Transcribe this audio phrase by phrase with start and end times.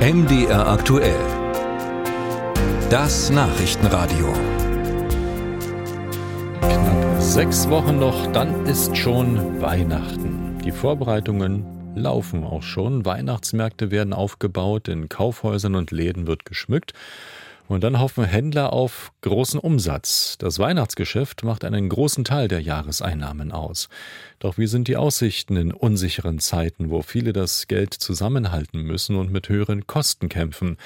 [0.00, 1.20] MDR aktuell.
[2.88, 4.32] Das Nachrichtenradio.
[6.62, 10.56] Knapp sechs Wochen noch, dann ist schon Weihnachten.
[10.64, 13.04] Die Vorbereitungen laufen auch schon.
[13.04, 16.94] Weihnachtsmärkte werden aufgebaut, in Kaufhäusern und Läden wird geschmückt.
[17.70, 20.36] Und dann hoffen Händler auf großen Umsatz.
[20.38, 23.88] Das Weihnachtsgeschäft macht einen großen Teil der Jahreseinnahmen aus.
[24.40, 29.30] Doch wie sind die Aussichten in unsicheren Zeiten, wo viele das Geld zusammenhalten müssen und
[29.30, 30.78] mit höheren Kosten kämpfen?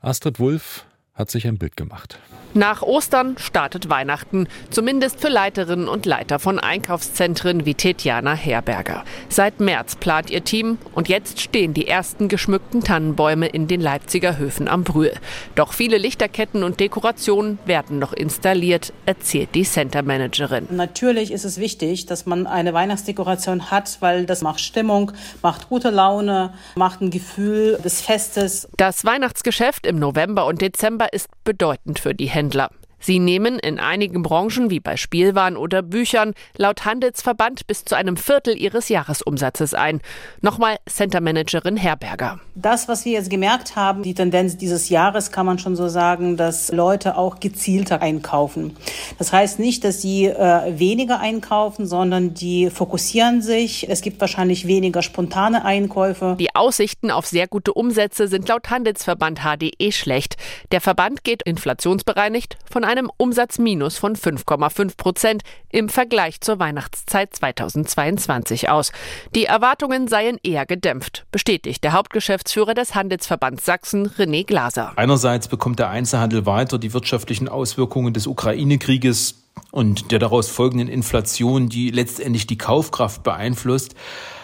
[0.00, 0.86] Astrid Wulff
[1.20, 2.18] hat sich ein Bild gemacht.
[2.52, 9.04] Nach Ostern startet Weihnachten, zumindest für Leiterinnen und Leiter von Einkaufszentren wie Tetjana Herberger.
[9.28, 14.36] Seit März plant ihr Team und jetzt stehen die ersten geschmückten Tannenbäume in den Leipziger
[14.36, 15.12] Höfen am Brühl.
[15.54, 20.66] Doch viele Lichterketten und Dekorationen werden noch installiert, erzählt die Centermanagerin.
[20.70, 25.90] Natürlich ist es wichtig, dass man eine Weihnachtsdekoration hat, weil das macht Stimmung, macht gute
[25.90, 28.68] Laune, macht ein Gefühl des Festes.
[28.76, 32.70] Das Weihnachtsgeschäft im November und Dezember ist bedeutend für die Händler.
[33.00, 38.16] Sie nehmen in einigen Branchen wie bei Spielwaren oder Büchern laut Handelsverband bis zu einem
[38.16, 40.00] Viertel ihres Jahresumsatzes ein.
[40.42, 42.40] Nochmal Centermanagerin Herberger.
[42.54, 46.36] Das, was wir jetzt gemerkt haben, die Tendenz dieses Jahres kann man schon so sagen,
[46.36, 48.76] dass Leute auch gezielter einkaufen.
[49.18, 53.88] Das heißt nicht, dass sie äh, weniger einkaufen, sondern die fokussieren sich.
[53.88, 56.36] Es gibt wahrscheinlich weniger spontane Einkäufe.
[56.38, 60.36] Die Aussichten auf sehr gute Umsätze sind laut Handelsverband HDE schlecht.
[60.72, 68.68] Der Verband geht inflationsbereinigt von einem Umsatzminus von 5,5 Prozent im Vergleich zur Weihnachtszeit 2022
[68.68, 68.90] aus.
[69.34, 74.92] Die Erwartungen seien eher gedämpft, bestätigt der Hauptgeschäftsführer des Handelsverbands Sachsen, René Glaser.
[74.96, 79.36] Einerseits bekommt der Einzelhandel weiter die wirtschaftlichen Auswirkungen des Ukraine-Krieges
[79.70, 83.94] und der daraus folgenden Inflation, die letztendlich die Kaufkraft beeinflusst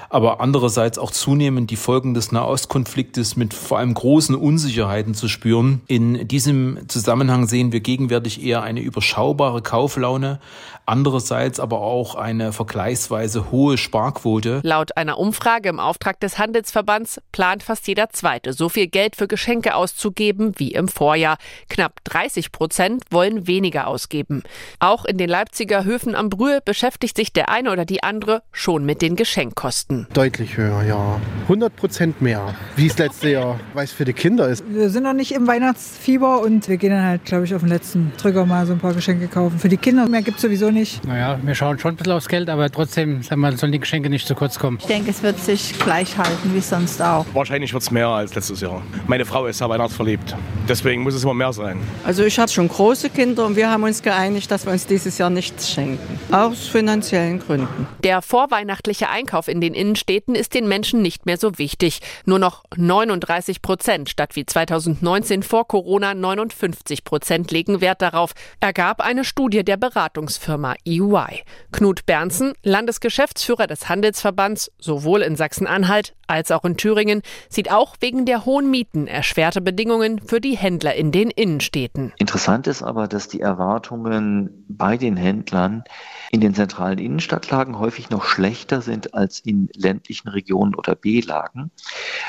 [0.09, 5.83] aber andererseits auch zunehmend die Folgen des Nahostkonfliktes mit vor allem großen Unsicherheiten zu spüren.
[5.87, 10.41] In diesem Zusammenhang sehen wir gegenwärtig eher eine überschaubare Kauflaune,
[10.85, 14.61] andererseits aber auch eine vergleichsweise hohe Sparquote.
[14.63, 19.29] Laut einer Umfrage im Auftrag des Handelsverbands plant fast jeder Zweite so viel Geld für
[19.29, 21.39] Geschenke auszugeben wie im Vorjahr.
[21.69, 24.43] Knapp 30 Prozent wollen weniger ausgeben.
[24.79, 28.85] Auch in den Leipziger Höfen am Brühl beschäftigt sich der eine oder die andere schon
[28.85, 29.96] mit den Geschenkkosten.
[30.13, 31.21] Deutlich höher, ja.
[31.45, 34.65] 100 Prozent mehr, wie es letzte Jahr, weil es für die Kinder ist.
[34.69, 37.69] Wir sind noch nicht im Weihnachtsfieber und wir gehen dann halt, glaube ich, auf den
[37.69, 39.59] letzten Drücker mal so ein paar Geschenke kaufen.
[39.59, 41.05] Für die Kinder mehr gibt es sowieso nicht.
[41.07, 44.11] Naja, wir schauen schon ein bisschen aufs Geld, aber trotzdem sagen wir, sollen die Geschenke
[44.11, 44.79] nicht zu kurz kommen.
[44.81, 47.25] Ich denke, es wird sich gleich halten wie sonst auch.
[47.33, 48.83] Wahrscheinlich wird es mehr als letztes Jahr.
[49.07, 50.35] Meine Frau ist ja weihnachtsverliebt.
[50.69, 51.79] Deswegen muss es immer mehr sein.
[52.05, 55.19] Also ich habe schon große Kinder und wir haben uns geeinigt, dass wir uns dieses
[55.19, 56.19] Jahr nichts schenken.
[56.33, 57.87] Aus finanziellen Gründen.
[58.03, 62.01] Der vorweihnachtliche Einkauf in den Innenstädten ist den Menschen nicht mehr so wichtig.
[62.25, 69.01] Nur noch 39 Prozent statt wie 2019 vor Corona 59 Prozent legen Wert darauf, ergab
[69.01, 71.45] eine Studie der Beratungsfirma EY.
[71.71, 78.27] Knut Bernsen, Landesgeschäftsführer des Handelsverbands, sowohl in Sachsen-Anhalt als auch in Thüringen, sieht auch wegen
[78.27, 82.13] der hohen Mieten erschwerte Bedingungen für die Händler in den Innenstädten.
[82.19, 85.85] Interessant ist aber, dass die Erwartungen bei den Händlern
[86.33, 91.71] in den zentralen Innenstadtlagen häufig noch schlechter sind als in ländlichen Regionen oder B-Lagen.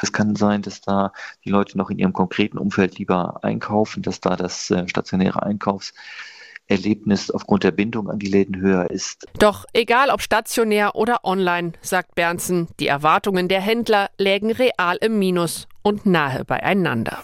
[0.02, 1.12] Es kann sein, dass da
[1.46, 5.94] die Leute noch in ihrem konkreten Umfeld lieber einkaufen, dass da das äh, stationäre Einkaufs
[6.68, 9.25] Erlebnis aufgrund der Bindung an die Läden höher ist.
[9.40, 15.18] Doch egal ob stationär oder online, sagt Bernsen, die Erwartungen der Händler lägen real im
[15.18, 17.24] Minus und nahe beieinander.